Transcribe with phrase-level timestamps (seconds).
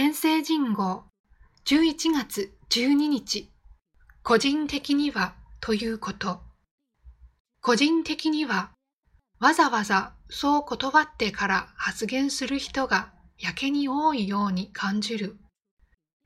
[0.00, 1.06] 天聖人号。
[1.64, 3.50] 11月12日。
[4.22, 6.40] 個人的にはということ。
[7.60, 8.70] 個人的には
[9.40, 15.36] わざわざそう断ってから発言する人がやけに多いように感じる。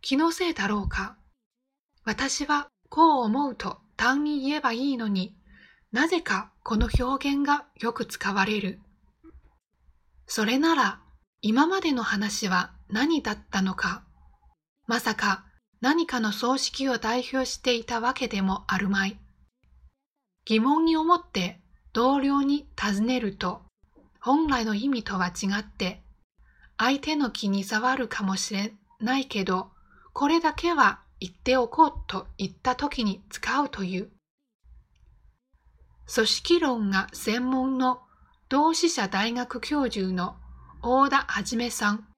[0.03, 1.17] 気のせいだろうか。
[2.05, 5.35] 私はこう思うと単に言えばいいのに
[5.93, 8.81] なぜかこの表現がよく使われる。
[10.27, 11.01] それなら
[11.41, 14.05] 今までの話は何だったのか。
[14.87, 15.45] まさか
[15.81, 19.19] 何かの葬式を代表していたわけでもあるまい。
[20.45, 21.61] 疑問に思って
[21.93, 23.63] 同僚に尋ねると
[24.21, 26.03] 本来の意味とは違って
[26.77, 29.71] 相手の気に障るかもしれないけど
[30.13, 34.11] これだけは言っておこうと言った時に使うという。
[36.13, 38.03] 組織論が専門の
[38.49, 40.37] 同志社大学教授の
[40.83, 42.12] 大田はじめさん。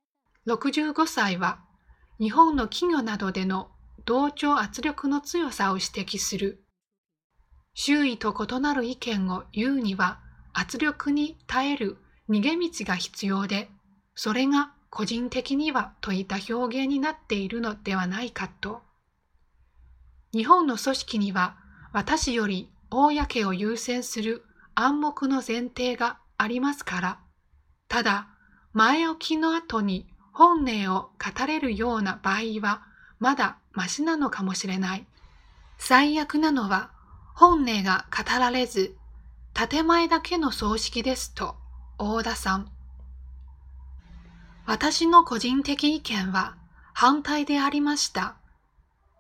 [0.47, 1.61] 65歳は
[2.21, 3.71] 日本の企業などでの
[4.05, 6.63] 同調圧力の強さを指摘する。
[7.73, 10.21] 周囲と異なる意見を言うには
[10.53, 11.97] 圧力に耐える
[12.29, 13.71] 逃げ道が必要で、
[14.15, 18.83] それが個人的にはといった表現になっているのではないかと。
[20.33, 21.57] 日本の組織には
[21.93, 27.19] 私より公を優先する暗黙の前提がありますから、
[27.89, 28.29] ただ
[28.73, 32.83] 前置きの後に本音を語れるような場合は
[33.21, 35.07] まだマシなのかもしれない。
[35.79, 36.91] 最悪なのは
[37.35, 38.97] 本音が語られず
[39.55, 41.55] 建前だけの葬式ですと
[41.99, 42.69] 大田さん。
[44.67, 46.57] 私の個人的意見は
[46.93, 48.35] 反対でありました。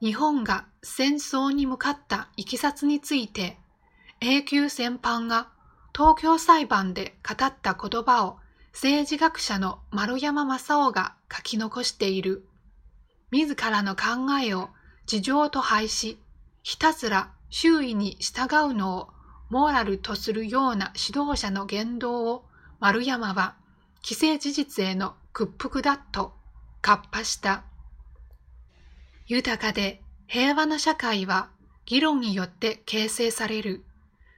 [0.01, 3.56] 日本が戦争に向かったいきさつについて、
[4.21, 5.49] 永久戦犯が
[5.95, 8.39] 東京裁判で語った言葉を
[8.75, 12.44] 政治学者の丸山正夫が書き残している。
[13.31, 14.69] 自らの考えを
[15.06, 16.19] 事情と廃し、
[16.64, 19.09] ひたすら周囲に従うのを
[19.49, 22.44] モーラルとするような指導者の言動を
[22.81, 23.54] 丸山は
[24.03, 26.34] 既成事実への屈服だと
[26.82, 27.62] 活破した。
[29.28, 31.49] 豊かで平和な社会は
[31.87, 33.84] 議論によって形成される。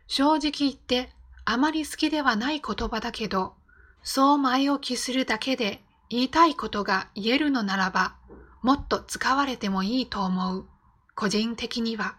[0.08, 1.08] 正直言って
[1.46, 3.54] あまり好きではない言葉だけど、
[4.08, 8.14] そう前置きするだけで言いたいことが言えるのならば、
[8.62, 10.66] もっと使われてもいいと思う。
[11.16, 12.14] 個人的には。